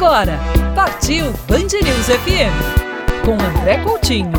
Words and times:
Agora, 0.00 0.38
partiu 0.76 1.24
Band 1.48 1.58
News 1.58 2.06
FM 2.06 3.24
com 3.24 3.32
André 3.32 3.78
Coutinho. 3.78 4.30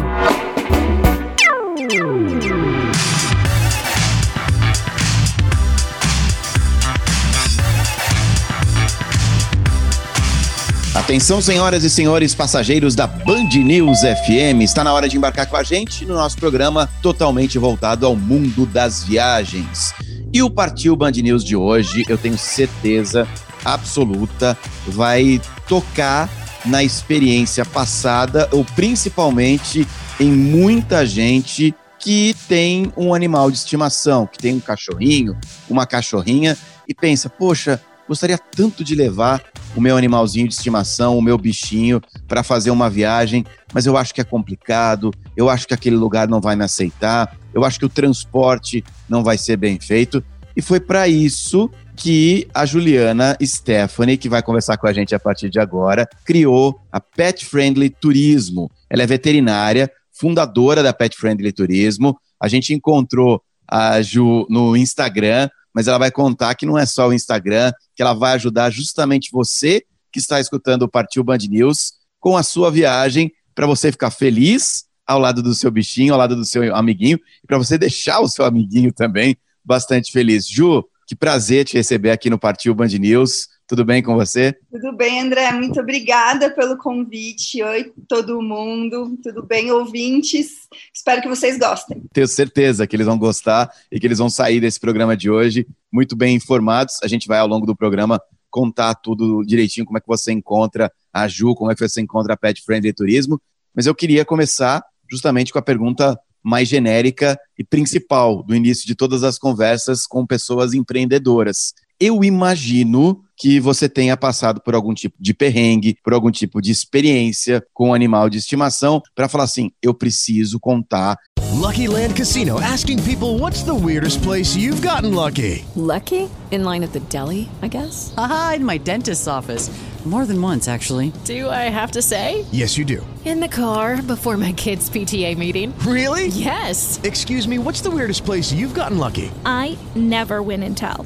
Atenção, 10.96 11.42
senhoras 11.42 11.84
e 11.84 11.90
senhores 11.90 12.34
passageiros 12.34 12.96
da 12.96 13.06
Band 13.06 13.50
News 13.50 14.00
FM. 14.00 14.62
Está 14.62 14.86
na 14.86 14.94
hora 14.94 15.10
de 15.10 15.18
embarcar 15.18 15.48
com 15.48 15.58
a 15.58 15.64
gente 15.64 16.06
no 16.06 16.14
nosso 16.14 16.38
programa 16.38 16.90
totalmente 17.02 17.60
voltado 17.60 18.06
ao 18.06 18.16
mundo 18.16 18.66
das 18.66 19.04
viagens. 19.04 19.94
E 20.32 20.42
o 20.42 20.50
Partiu 20.50 20.96
Band 20.96 21.12
News 21.12 21.44
de 21.44 21.58
hoje, 21.58 22.06
eu 22.08 22.18
tenho 22.18 22.38
certeza 22.38 23.28
absoluta, 23.64 24.58
vai 24.88 25.42
tocar 25.68 26.30
na 26.66 26.84
experiência 26.84 27.66
passada, 27.66 28.50
ou 28.52 28.66
principalmente 28.66 29.88
em 30.20 30.32
muita 30.32 31.06
gente 31.06 31.74
que 31.98 32.36
tem 32.48 32.92
um 32.96 33.14
animal 33.14 33.52
de 33.52 33.58
estimação, 33.58 34.26
que 34.26 34.38
tem 34.38 34.56
um 34.56 34.60
cachorrinho, 34.60 35.38
uma 35.70 35.86
cachorrinha, 35.86 36.58
e 36.88 36.94
pensa, 36.94 37.30
poxa, 37.30 37.82
gostaria 38.08 38.38
tanto 38.38 38.84
de 38.84 38.96
levar 38.96 39.44
o 39.76 39.82
meu 39.82 39.96
animalzinho 39.96 40.48
de 40.48 40.54
estimação, 40.56 41.18
o 41.18 41.22
meu 41.22 41.38
bichinho, 41.38 42.02
para 42.28 42.42
fazer 42.42 42.72
uma 42.72 42.90
viagem, 42.90 43.46
mas 43.72 43.86
eu 43.86 43.96
acho 43.96 44.14
que 44.14 44.22
é 44.22 44.24
complicado, 44.24 45.14
eu 45.38 45.50
acho 45.50 45.68
que 45.68 45.74
aquele 45.74 45.96
lugar 45.96 46.28
não 46.28 46.42
vai 46.42 46.56
me 46.56 46.64
aceitar, 46.64 47.38
eu 47.54 47.64
acho 47.64 47.78
que 47.78 47.86
o 47.86 47.90
transporte 47.90 48.84
não 49.08 49.24
vai 49.24 49.38
ser 49.38 49.58
bem 49.58 49.80
feito. 49.80 50.24
E 50.56 50.62
foi 50.62 50.80
para 50.80 51.08
isso 51.08 51.70
que 52.00 52.48
a 52.54 52.66
Juliana 52.66 53.38
Stephanie, 53.44 54.18
que 54.18 54.30
vai 54.30 54.42
conversar 54.42 54.78
com 54.78 54.88
a 54.88 54.94
gente 54.94 55.14
a 55.14 55.20
partir 55.20 55.50
de 55.50 55.60
agora, 55.60 56.08
criou 56.24 56.80
a 56.90 57.02
Pet 57.02 57.46
Friendly 57.46 57.90
Turismo. 57.90 58.72
Ela 58.90 59.04
é 59.04 59.06
veterinária, 59.06 59.92
fundadora 60.14 60.82
da 60.82 60.94
Pet 60.94 61.18
Friendly 61.18 61.52
Turismo. 61.52 62.18
A 62.42 62.48
gente 62.48 62.74
encontrou 62.74 63.44
a 63.68 64.02
Ju 64.02 64.48
no 64.50 64.78
Instagram, 64.78 65.50
mas 65.76 65.90
ela 65.90 65.98
vai 65.98 66.10
contar 66.10 66.56
que 66.56 66.66
não 66.66 66.78
é 66.78 66.86
só 66.86 67.10
o 67.10 67.14
Instagram, 67.14 67.74
que 67.94 68.02
ela 68.02 68.14
vai 68.14 68.32
ajudar 68.36 68.70
justamente 68.70 69.30
você 69.30 69.84
que 70.10 70.20
está 70.20 70.40
escutando 70.40 70.84
o 70.84 70.90
Partiu 70.90 71.22
Band 71.22 71.40
News 71.50 71.96
com 72.18 72.38
a 72.38 72.44
sua 72.44 72.72
viagem 72.72 73.30
para 73.54 73.68
você 73.68 73.92
ficar 73.92 74.10
feliz 74.10 74.86
ao 75.06 75.20
lado 75.20 75.44
do 75.44 75.54
seu 75.54 75.70
bichinho, 75.70 76.14
ao 76.14 76.20
lado 76.20 76.34
do 76.34 76.46
seu 76.46 76.74
amiguinho, 76.74 77.20
e 77.44 77.48
para 77.48 77.58
você 77.58 77.78
deixar 77.78 78.22
o 78.22 78.30
seu 78.30 78.46
amiguinho 78.46 78.94
também 78.94 79.36
bastante 79.66 80.14
feliz. 80.14 80.48
Ju, 80.48 80.86
que 81.10 81.16
prazer 81.16 81.66
te 81.66 81.76
receber 81.76 82.12
aqui 82.12 82.30
no 82.30 82.38
Partiu 82.38 82.76
Band 82.76 82.90
News. 82.90 83.48
Tudo 83.68 83.84
bem 83.84 84.04
com 84.04 84.14
você? 84.14 84.56
Tudo 84.72 84.96
bem, 84.96 85.20
André. 85.20 85.52
Muito 85.54 85.80
obrigada 85.80 86.52
pelo 86.52 86.78
convite. 86.78 87.64
Oi, 87.64 87.92
todo 88.08 88.40
mundo. 88.44 89.18
Tudo 89.24 89.42
bem, 89.42 89.72
ouvintes? 89.72 90.68
Espero 90.94 91.20
que 91.20 91.28
vocês 91.28 91.58
gostem. 91.58 92.04
Tenho 92.14 92.28
certeza 92.28 92.86
que 92.86 92.96
eles 92.96 93.08
vão 93.08 93.18
gostar 93.18 93.72
e 93.92 94.00
que 94.00 94.06
eles 94.06 94.20
vão 94.20 94.30
sair 94.30 94.60
desse 94.60 94.80
programa 94.80 95.18
de 95.18 95.32
hoje 95.32 95.66
muito 95.92 96.16
bem 96.16 96.36
informados. 96.36 96.98
A 97.02 97.08
gente 97.08 97.28
vai, 97.28 97.40
ao 97.40 97.48
longo 97.48 97.66
do 97.66 97.76
programa, 97.76 98.22
contar 98.52 98.94
tudo 98.94 99.44
direitinho, 99.44 99.88
como 99.88 99.98
é 99.98 100.02
que 100.02 100.08
você 100.08 100.32
encontra 100.32 100.92
a 101.12 101.28
Ju, 101.28 101.56
como 101.56 101.72
é 101.72 101.76
que 101.76 101.82
você 101.82 102.02
encontra 102.02 102.36
a 102.36 102.38
Pet 102.38 102.62
Friendly 102.62 102.94
Turismo. 102.94 103.42
Mas 103.76 103.88
eu 103.88 103.96
queria 103.96 104.24
começar 104.24 104.84
justamente 105.10 105.52
com 105.52 105.58
a 105.58 105.64
pergunta 105.64 106.20
mais 106.44 106.68
genérica 106.68 107.38
e 107.58 107.64
principal 107.64 108.44
do 108.44 108.56
início 108.56 108.88
de 108.88 108.96
todas 108.96 109.24
as 109.24 109.38
conversas 109.38 110.06
com 110.06 110.26
pessoas 110.26 110.74
empreendedoras. 110.74 111.74
Eu 112.02 112.24
imagino 112.24 113.22
que 113.36 113.60
você 113.60 113.90
tenha 113.90 114.16
passado 114.16 114.62
por 114.62 114.74
algum 114.74 114.94
tipo 114.94 115.18
de 115.20 115.34
perrengue, 115.34 115.98
por 116.02 116.14
algum 116.14 116.32
tipo 116.32 116.62
de 116.62 116.72
experiência 116.72 117.62
com 117.74 117.90
um 117.90 117.94
animal 117.94 118.30
de 118.30 118.38
estimação, 118.38 119.02
para 119.14 119.28
falar 119.28 119.44
assim: 119.44 119.70
eu 119.82 119.94
preciso 119.94 120.62
contar. 120.62 121.18
Lucky 121.56 121.90
Land 121.90 122.14
Casino 122.14 122.58
asking 122.60 123.04
people 123.04 123.38
what's 123.38 123.64
the 123.64 123.74
weirdest 123.74 124.22
place 124.22 124.56
you've 124.56 124.82
gotten 124.82 125.14
lucky? 125.14 125.66
Lucky? 125.76 126.30
In 126.52 126.64
line 126.64 126.86
at 126.86 126.94
the 126.94 127.02
deli, 127.10 127.50
I 127.62 127.68
guess? 127.68 128.14
Aha, 128.18 128.54
in 128.58 128.66
my 128.66 128.78
dentist's 128.78 129.28
office. 129.28 129.70
More 130.06 130.26
than 130.26 130.42
once, 130.42 130.70
actually. 130.70 131.12
Do 131.26 131.50
I 131.50 131.70
have 131.70 131.92
to 131.92 132.02
say? 132.02 132.46
Yes, 132.54 132.78
you 132.78 132.86
do. 132.86 133.06
In 133.26 133.42
the 133.42 133.50
car 133.50 134.02
before 134.02 134.38
my 134.38 134.54
kids' 134.54 134.90
PTA 134.90 135.38
meeting. 135.38 135.74
Really? 135.80 136.28
Yes. 136.28 137.02
Excuse 137.04 137.46
me, 137.46 137.60
what's 137.60 137.82
the 137.82 137.92
weirdest 137.92 138.24
place 138.24 138.54
you've 138.54 138.74
gotten 138.74 138.98
lucky? 138.98 139.30
I 139.46 139.78
never 139.96 140.42
win 140.42 140.64
and 140.64 140.78
tell. 140.78 141.06